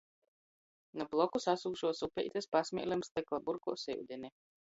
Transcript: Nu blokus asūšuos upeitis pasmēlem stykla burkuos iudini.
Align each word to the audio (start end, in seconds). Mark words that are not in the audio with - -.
Nu 1.01 1.05
blokus 1.11 1.45
asūšuos 1.53 2.01
upeitis 2.09 2.49
pasmēlem 2.57 3.05
stykla 3.09 3.41
burkuos 3.51 3.87
iudini. 3.97 4.35